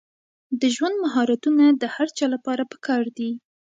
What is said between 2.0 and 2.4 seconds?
چا